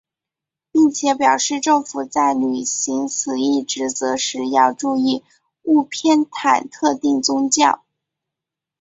[0.71, 5.23] 并且表示政府在履行此一职责时要注意
[5.61, 7.83] 勿偏袒特定宗教。